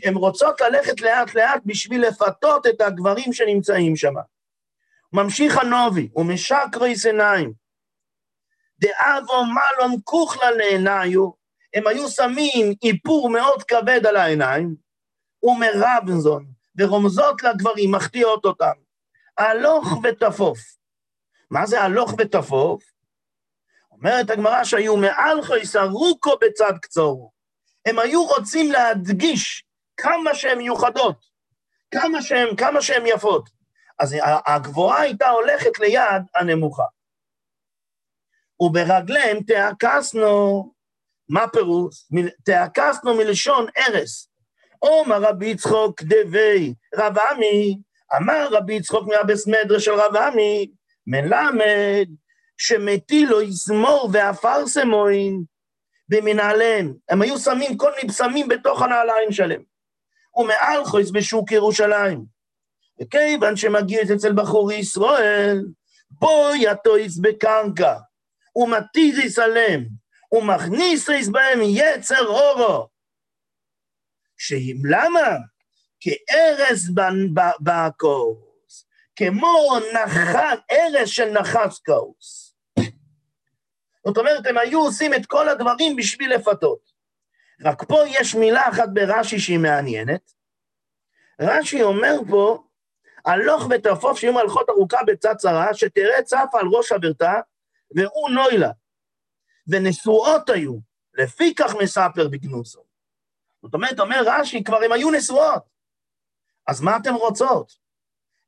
[0.03, 4.13] הן רוצות ללכת לאט לאט בשביל לפתות את הגברים שנמצאים שם.
[5.13, 7.53] ממשיך הנובי, ומשקריס עיניים.
[8.79, 11.29] דאבו מלון כוכלה לעיניו,
[11.73, 14.75] הם היו שמים איפור מאוד כבד על העיניים,
[15.43, 16.45] ומרבנזון,
[16.77, 18.73] ורומזות לגברים, מחטיאות אותם.
[19.37, 20.59] הלוך ותפוף.
[21.51, 22.83] מה זה הלוך ותפוף?
[23.91, 27.31] אומרת הגמרא שהיו מעל חייס ארוכו בצד קצור.
[27.85, 29.65] הם היו רוצים להדגיש
[29.97, 31.25] כמה שהן מיוחדות,
[31.91, 33.49] כמה שהן, כמה שהן יפות.
[33.99, 34.15] אז
[34.47, 36.83] הגבוהה הייתה הולכת ליד הנמוכה.
[38.59, 40.63] וברגליהם תעקסנו,
[41.29, 42.05] מה פירוש?
[42.45, 44.29] תעקסנו מלשון ארס.
[44.79, 47.77] עומר רבי יצחוק דבי רב עמי,
[48.17, 50.71] אמר רבי יצחוק מהבס מדרש של רב עמי,
[51.07, 52.07] מלמד
[52.57, 55.43] שמטילו יזמור ואפרסמוין
[56.09, 56.93] במנהליהם.
[57.09, 59.63] הם היו שמים כל מיני בשמים בתוך הנעליים שלהם.
[60.35, 62.25] ומעל חויס בשוק ירושלים.
[63.01, 65.65] וכיוון שמגיע אצל בחור ישראל,
[66.11, 67.97] בו יטויס בקרקע,
[68.55, 69.85] ומתיזיס עליהם,
[70.31, 72.87] ומכניסיס בהם יצר אורו.
[74.83, 75.37] למה?
[75.99, 76.91] כארז
[77.61, 82.44] בכוס, כמו נחת, ארז של נחס כוס.
[84.07, 86.91] זאת אומרת, הם היו עושים את כל הדברים בשביל לפתות.
[87.61, 90.31] רק פה יש מילה אחת ברש"י שהיא מעניינת.
[91.41, 92.63] רש"י אומר פה,
[93.25, 97.33] הלוך ותעפוף שיהיו מלכות ארוכה בצד צרה, שתראה צף על ראש חברתה,
[97.95, 98.71] והוא נוילה.
[99.67, 100.77] ונשואות היו,
[101.13, 102.83] לפי כך מספר בגנוסו.
[103.63, 105.63] זאת אומרת, אומר רש"י, כבר הם היו נשואות.
[106.67, 107.71] אז מה אתן רוצות?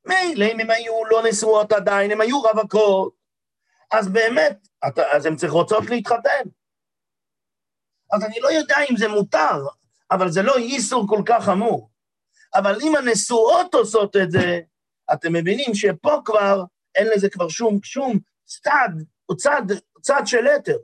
[0.06, 3.17] מילא אם הם היו לא נשואות עדיין, הם היו רווקות,
[3.90, 4.68] אז באמת,
[5.12, 6.48] אז הן צריכות רוצות להתחתן.
[8.12, 9.66] אז אני לא יודע אם זה מותר,
[10.10, 11.90] אבל זה לא איסור כל כך חמור.
[12.54, 14.60] אבל אם הנשואות עושות את זה,
[15.12, 18.88] אתם מבינים שפה כבר אין לזה כבר שום, שום צד,
[19.28, 19.62] או צד,
[20.00, 20.76] צד של יתר.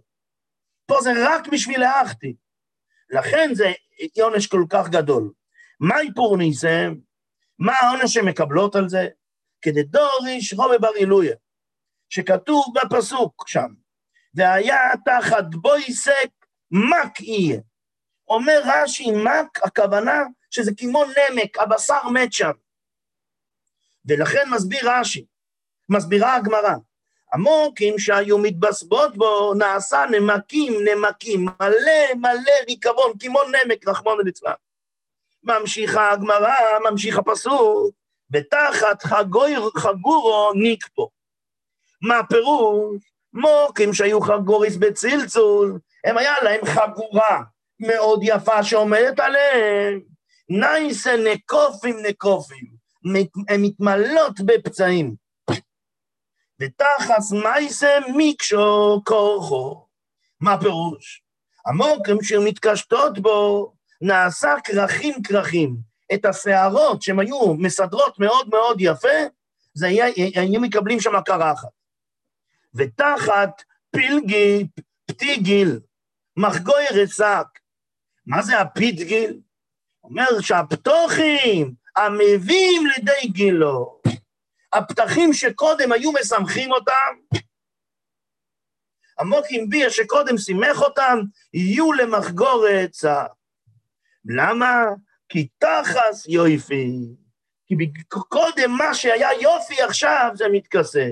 [0.86, 2.36] פה זה רק בשביל האחתי.
[3.10, 3.72] לכן זה
[4.22, 5.32] עונש כל כך גדול.
[5.80, 6.94] מהי פורניסם?
[7.58, 9.08] מה העונש שהן מקבלות על זה?
[9.62, 11.36] כדדוריש רובי בר אילויה,
[12.08, 13.68] שכתוב בפסוק שם,
[14.34, 16.28] והיה תחת בויסק
[16.70, 17.60] מק יהיה.
[18.28, 22.52] אומר רש"י, מק, הכוונה שזה כמו נמק, הבשר מת שם.
[24.06, 25.24] ולכן מסביר רש"י,
[25.88, 26.74] מסבירה הגמרא,
[27.32, 34.52] המוקים שהיו מתבסבות בו, נעשה נמקים נמקים, מלא מלא ריקבון, כמו נמק, רחמון ליצלן.
[35.42, 36.54] ממשיכה הגמרא,
[36.90, 37.94] ממשיך הפסוק,
[38.32, 41.10] ותחת חגור, חגורו ניקפו.
[42.04, 43.02] מה הפירוש?
[43.32, 47.42] מוקים שהיו חגוריס בצלצול, הם היה להם חגורה
[47.80, 50.00] מאוד יפה שעומדת עליהם.
[50.48, 52.66] נייסה נקופים נקופים,
[53.48, 55.14] הן מתמלאות בפצעים.
[56.60, 59.86] ותחס מייסה מיקשו כורחו.
[60.40, 61.22] מה הפירוש?
[61.66, 65.76] המוקם שמתקשטות בו נעשה כרכים כרכים.
[66.14, 69.08] את השערות שהן היו מסדרות מאוד מאוד יפה,
[69.74, 71.68] זה היה, היו מקבלים שם קרחת.
[72.74, 74.66] ותחת פילגי
[75.06, 75.80] פתיגיל,
[76.36, 77.46] מחגוי רסק.
[78.26, 79.40] מה זה הפתגיל?
[80.04, 84.00] אומר שהפתוחים המביאים לידי גילו,
[84.72, 87.40] הפתחים שקודם היו משמחים אותם,
[89.18, 91.18] המוקים ביה שקודם שימח אותם,
[91.52, 93.26] יהיו למחגורת צער.
[94.24, 94.84] למה?
[95.28, 96.90] כי תחס יופי.
[97.66, 97.74] כי
[98.08, 101.08] קודם מה שהיה יופי עכשיו זה מתכסה.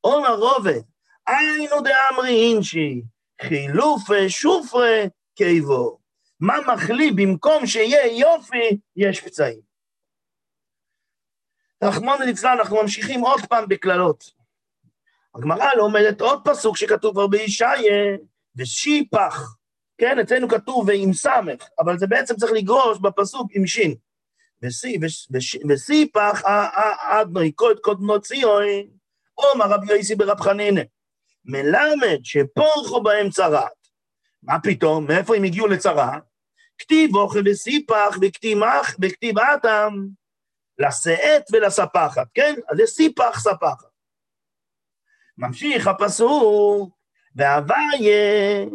[0.00, 0.80] עומר רובד,
[1.28, 3.02] היינו דאמרי אינשי,
[3.42, 5.98] חילופי שופרי קיבו.
[6.40, 9.60] מה מחליא במקום שיהיה יופי, יש פצעים.
[11.84, 14.24] רחמון ליצלן, אנחנו ממשיכים עוד פעם בקללות.
[15.34, 18.16] הגמרא לומדת עוד פסוק שכתוב כבר בישעיה,
[18.56, 19.56] ושיפח.
[19.98, 23.94] כן, אצלנו כתוב ועם סמך, אבל זה בעצם צריך לגרוש בפסוק עם שין.
[25.68, 26.42] וסיפח
[27.00, 28.64] אדנוי קוד קודמו ציון,
[29.34, 30.80] עומר רבי יוסי ברב חנינא,
[31.48, 33.88] מלמד שפורחו בהם צרת,
[34.42, 35.06] מה פתאום?
[35.06, 36.18] מאיפה הם הגיעו לצרה?
[36.78, 38.16] כתיב אוכל וסיפח
[39.02, 39.94] וכתיב אטם
[40.78, 42.54] לשאת ולספחת, כן?
[42.68, 43.88] אז זה סיפח ספחת.
[45.38, 46.98] ממשיך הפסוק,
[47.36, 48.66] והוויה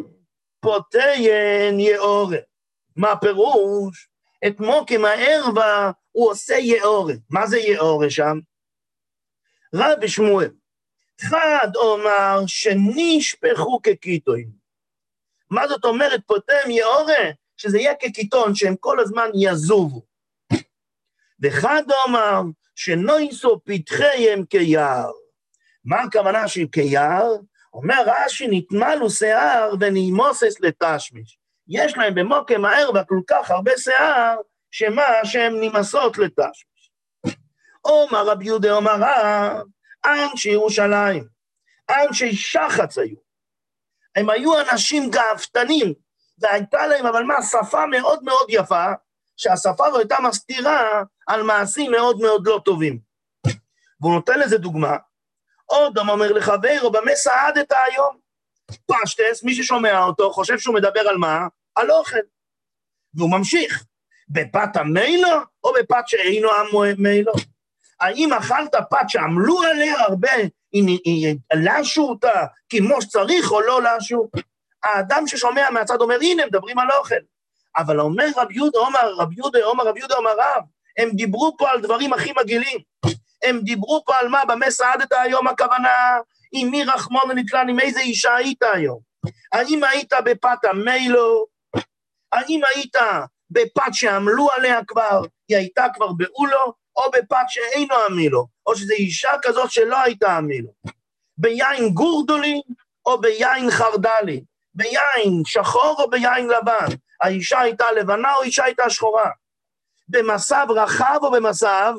[0.60, 2.38] פותיין יאורה.
[2.96, 4.08] מה הפירוש?
[4.46, 7.14] את מוקם הערווה הוא עושה יאורה.
[7.30, 8.38] מה זה יאורה שם?
[9.74, 10.50] רבי שמואל,
[11.20, 14.50] חד אומר שנשפכו כקיטוין.
[15.50, 17.30] מה זאת אומרת פותם יאורה?
[17.56, 20.02] שזה יהיה כקיטון, שהם כל הזמן יזובו.
[21.42, 22.42] וחד אומר
[22.74, 25.10] שנויסו פתחיהם כיער.
[25.84, 27.36] מה הכוונה של כיער?
[27.72, 31.38] אומר רש"י, נטמלו שיער ונימוסס לתשמיש.
[31.68, 34.36] יש להם במוקם הערווה כל כך הרבה שיער,
[34.70, 36.90] שמה שהן נמסות לתשמיש.
[37.84, 39.66] אומר רבי יהודה אומר רב,
[40.06, 41.28] אנשי ירושלים,
[41.90, 43.16] אנשי שחץ היו.
[44.16, 45.94] הם היו אנשים גאוותנים,
[46.38, 48.84] והייתה להם, אבל מה, שפה מאוד מאוד יפה,
[49.36, 52.98] שהשפה הזו הייתה מסתירה על מעשים מאוד מאוד לא טובים.
[54.00, 54.96] והוא נותן לזה דוגמה,
[55.64, 58.16] עוד אומר לחברו, במה סעדת היום?
[58.86, 61.46] פשטס, מי ששומע אותו חושב שהוא מדבר על מה?
[61.74, 62.18] על אוכל.
[63.14, 63.84] והוא ממשיך,
[64.28, 65.28] בפת המילו
[65.64, 67.32] או בפת שאינו המילו?
[68.00, 70.30] האם אכלת פת שעמלו עליה הרבה,
[71.54, 74.28] לשו אותה כמו שצריך או לא לשו?
[74.84, 77.14] האדם ששומע מהצד אומר, הנה, מדברים על אוכל.
[77.76, 80.62] אבל אומר רב יהודה, אומר רב יהודה, אומר רב יהודה, אומר רב,
[80.98, 82.78] הם דיברו פה על דברים הכי מגעילים.
[83.44, 86.18] הם דיברו פה על מה, במה סעדת היום הכוונה,
[86.52, 89.00] עם מי רחמון ונתלן, עם איזה אישה היית היום?
[89.52, 91.46] האם היית בפת המילו?
[92.32, 92.96] האם היית
[93.50, 99.32] בפת שעמלו עליה כבר, היא הייתה כבר באולו, או בפת שאינו המילו, או שזו אישה
[99.42, 100.68] כזאת שלא הייתה המילו.
[101.38, 102.60] ביין גורדולי
[103.06, 106.86] או ביין חרדלי, ביין שחור או ביין לבן,
[107.20, 109.30] האישה הייתה לבנה או אישה הייתה שחורה,
[110.08, 111.94] במסב רחב או במסב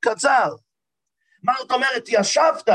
[0.00, 0.54] קצר.
[1.42, 2.68] מה זאת אומרת, ישבת,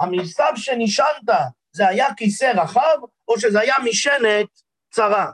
[0.00, 1.28] המסב שנשענת,
[1.72, 4.46] זה היה כיסא רחב, או שזה היה משענת
[4.90, 5.30] צרה?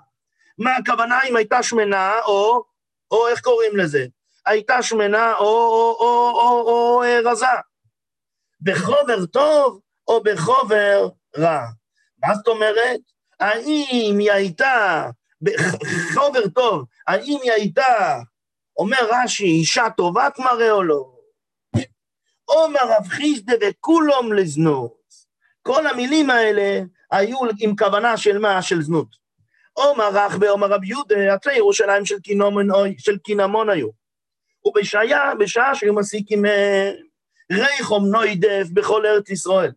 [0.59, 2.65] מה הכוונה אם הייתה שמנה, או,
[3.11, 4.07] או איך קוראים לזה?
[4.47, 7.47] הייתה שמנה או, או, או, או, או, או רזה.
[8.61, 11.61] בחובר טוב או בחובר רע.
[12.19, 13.01] מה זאת אומרת?
[13.41, 15.07] האם היא הייתה,
[15.43, 18.19] בחובר טוב, האם היא הייתה,
[18.79, 21.15] אומר רש"י, אישה טובת מראה או לא?
[22.45, 25.05] עומר רב חיסדה וכולום לזנות.
[25.63, 26.81] כל המילים האלה
[27.11, 28.63] היו עם כוונה של מה?
[28.63, 29.09] של זנות.
[29.73, 32.07] עומר רחבה, עומר רב יהודה, עצי ירושלים
[32.99, 34.04] של קינמון היו.
[34.65, 36.93] ובשעה, בשעה שהיו מסיקים אה,
[37.53, 39.73] ריחום נוידף בכל ארץ ישראל.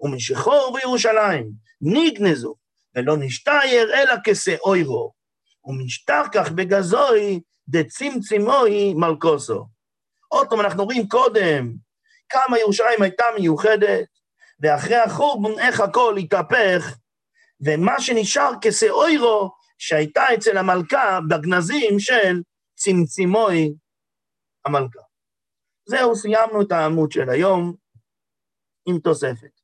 [0.00, 2.54] ומשחור בירושלים נגנזו,
[2.96, 5.12] ולא נשתייר אלא כשאוירו.
[5.64, 9.66] ומשתר כך בגזוי דצימצימוי מלכוסו.
[10.28, 11.72] עוד פעם, אנחנו רואים קודם
[12.28, 14.06] כמה ירושלים הייתה מיוחדת,
[14.60, 16.96] ואחרי החורבן איך הכל התהפך,
[17.60, 22.42] ומה שנשאר כשאוירו, שהייתה אצל המלכה בגנזים של
[22.74, 23.74] צמצימוי
[24.66, 25.00] המלכה.
[25.86, 27.74] זהו, סיימנו את העמוד של היום
[28.86, 29.60] עם תוספת.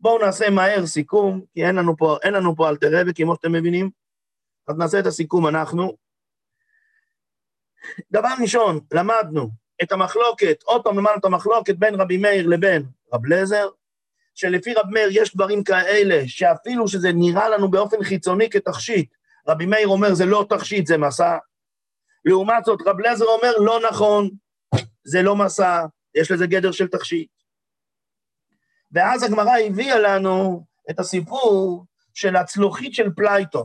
[0.00, 3.52] בואו נעשה מהר סיכום, כי אין לנו פה, אין לנו פה אלתר רבי, כמו שאתם
[3.52, 3.90] מבינים.
[4.68, 5.96] אז נעשה את הסיכום אנחנו.
[8.10, 9.50] דבר ראשון, למדנו
[9.82, 13.68] את המחלוקת, עוד פעם למדנו את המחלוקת בין רבי מאיר לבין רב לזר,
[14.34, 19.14] שלפי רב מאיר יש דברים כאלה, שאפילו שזה נראה לנו באופן חיצוני כתכשיט,
[19.48, 21.38] רבי מאיר אומר זה לא תכשיט, זה משא.
[22.24, 24.30] לעומת זאת, רבי אליעזר אומר לא נכון,
[25.06, 27.30] זה לא משא, יש לזה גדר של תכשיט.
[28.92, 33.64] ואז הגמרא הביאה לנו את הסיפור של הצלוחית של פלייטון.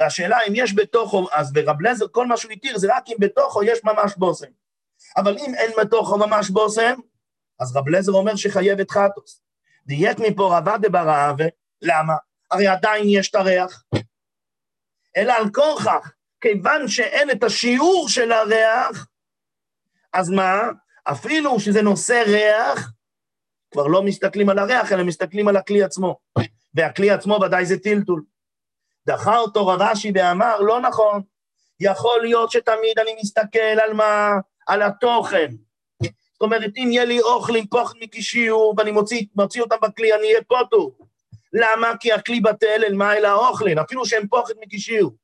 [0.00, 3.62] והשאלה אם יש בתוכו, אז ברבי אליעזר כל מה שהוא התיר זה רק אם בתוכו
[3.62, 4.46] יש ממש בושם.
[5.16, 6.94] אבל אם אין בתוכו ממש בושם,
[7.60, 9.42] אז רבי אליעזר אומר שחייבת חטאת.
[9.86, 11.44] דייק מפה רב אדא בר אהבה,
[11.82, 12.14] למה?
[12.50, 13.84] הרי עדיין יש את הריח.
[15.16, 19.06] אלא על כורכך, כיוון שאין את השיעור של הריח,
[20.14, 20.62] אז מה?
[21.04, 22.92] אפילו שזה נושא ריח,
[23.70, 26.16] כבר לא מסתכלים על הריח, אלא מסתכלים על הכלי עצמו.
[26.74, 28.22] והכלי עצמו ודאי זה טלטול.
[29.06, 31.22] דחה אותו רב אשי ואמר, לא נכון,
[31.80, 34.30] יכול להיות שתמיד אני מסתכל על מה?
[34.66, 35.50] על התוכן.
[36.02, 40.26] זאת אומרת, אם יהיה לי אוכל עם פוחד מקישיור ואני מוציא, מוציא אותם בכלי, אני
[40.26, 40.92] אהיה פוטו.
[41.52, 41.92] למה?
[42.00, 45.14] כי הכלי בטל אל מה אל האוכלין, אפילו שהם פוחד מקישיור.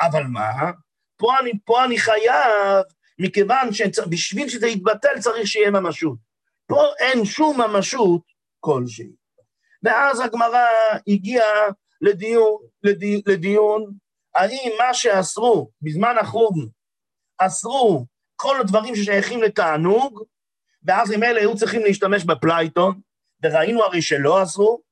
[0.00, 0.70] אבל מה?
[1.16, 2.84] פה אני, פה אני חייב,
[3.20, 6.18] מכיוון שבשביל שזה יתבטל צריך שיהיה ממשות.
[6.66, 8.22] פה אין שום ממשות
[8.60, 9.10] כלשהי.
[9.82, 10.66] ואז הגמרא
[11.08, 11.68] הגיעה
[12.00, 13.92] לדיון, לדי, לדיון
[14.34, 16.58] האם מה שאסרו בזמן החוג,
[17.38, 18.06] אסרו
[18.36, 20.22] כל הדברים ששייכים לתענוג,
[20.82, 23.00] ואז הם אלה היו צריכים להשתמש בפלייטון,
[23.42, 24.82] וראינו הרי שלא אסרו,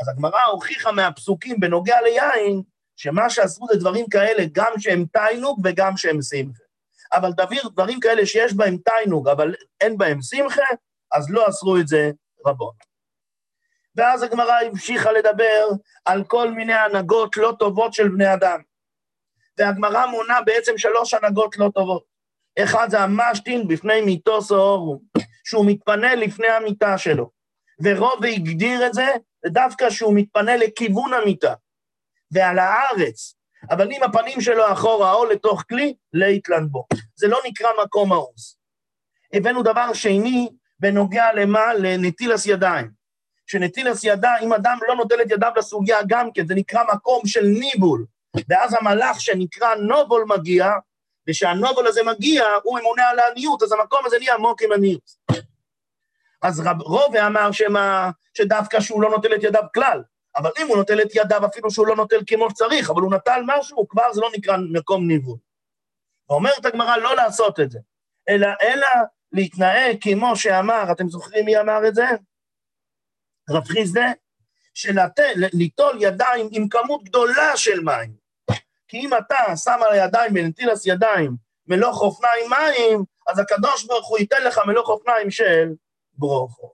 [0.00, 2.62] אז הגמרא הוכיחה מהפסוקים בנוגע ליין,
[2.96, 6.67] שמה שאסרו זה דברים כאלה, גם שהם תיינוג וגם שהם שמחה.
[7.12, 10.62] אבל דביר, דברים כאלה שיש בהם תיינוג, אבל אין בהם שמחה,
[11.12, 12.10] אז לא אסרו את זה
[12.46, 12.74] רבות.
[13.96, 15.66] ואז הגמרא המשיכה לדבר
[16.04, 18.60] על כל מיני הנהגות לא טובות של בני אדם.
[19.58, 22.04] והגמרא מונה בעצם שלוש הנהגות לא טובות.
[22.58, 25.00] אחד זה המשטין בפני מיתו סוהרו,
[25.44, 27.30] שהוא מתפנה לפני המיטה שלו.
[27.84, 29.06] ורוב הגדיר את זה
[29.46, 31.54] דווקא שהוא מתפנה לכיוון המיטה.
[32.30, 33.34] ועל הארץ,
[33.70, 36.86] אבל אם הפנים שלו אחורה או לתוך כלי, ליתלן בו.
[37.16, 38.58] זה לא נקרא מקום מאוס.
[39.32, 40.48] הבאנו דבר שני
[40.80, 41.74] בנוגע למה?
[41.74, 42.90] לנטילס ידיים.
[43.46, 47.44] שנטילס ידיים, אם אדם לא נוטל את ידיו לסוגיה גם כן, זה נקרא מקום של
[47.44, 48.04] ניבול.
[48.48, 50.72] ואז המלאך שנקרא נובול מגיע,
[51.28, 55.10] וכשהנובול הזה מגיע, הוא ממונה על העניות, אז המקום הזה נהיה עמוק עם עניות.
[56.42, 60.02] אז רב רובה אמר שמה, שדווקא שהוא לא נוטל את ידיו כלל,
[60.38, 63.40] אבל אם הוא נוטל את ידיו אפילו שהוא לא נוטל כמו שצריך, אבל הוא נטל
[63.46, 65.36] משהו, כבר זה לא נקרא מקום ניוון.
[66.30, 67.78] ואומרת הגמרא לא לעשות את זה,
[68.28, 68.86] אלא, אלא
[69.32, 72.06] להתנהג כמו שאמר, אתם זוכרים מי אמר את זה?
[73.50, 74.12] רב חיסדה,
[74.74, 78.12] שליטול ידיים עם כמות גדולה של מים.
[78.88, 81.36] כי אם אתה שם על הידיים בנטילס ידיים
[81.66, 85.68] מלוך אופניים מים, אז הקדוש ברוך הוא ייתן לך מלוך אופניים של
[86.12, 86.72] ברוכו.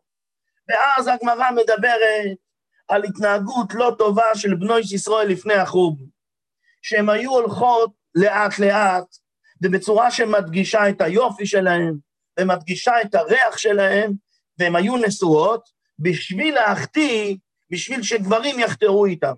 [0.69, 2.37] ואז הגמרא מדברת
[2.89, 6.03] על התנהגות לא טובה של בנוי ישראל לפני החוג,
[6.83, 9.17] שהן היו הולכות לאט-לאט,
[9.63, 11.95] ובצורה שמדגישה את היופי שלהן,
[12.41, 14.13] ומדגישה את הריח שלהן,
[14.59, 15.69] והן היו נשואות,
[15.99, 17.37] בשביל להחטיא,
[17.71, 19.35] בשביל שגברים יחתרו איתם.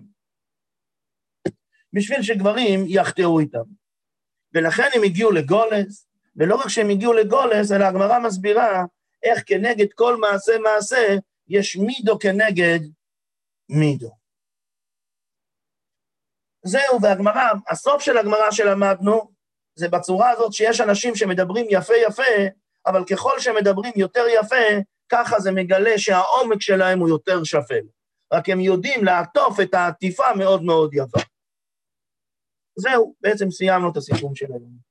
[1.93, 3.63] בשביל שגברים יחתרו איתם.
[4.53, 8.83] ולכן הם הגיעו לגולס, ולא רק שהם הגיעו לגולס, אלא הגמרא מסבירה
[9.23, 11.15] איך כנגד כל מעשה מעשה
[11.47, 12.79] יש מידו כנגד
[13.69, 14.11] מידו.
[16.65, 19.31] זהו, והגמרא, הסוף של הגמרא שלמדנו,
[19.75, 22.23] זה בצורה הזאת שיש אנשים שמדברים יפה יפה,
[22.85, 24.65] אבל ככל שמדברים יותר יפה,
[25.09, 27.83] ככה זה מגלה שהעומק שלהם הוא יותר שפל.
[28.33, 31.19] רק הם יודעים לעטוף את העטיפה מאוד מאוד יפה.
[32.75, 34.86] זהו, בעצם סיימנו את הסיכום שלנו.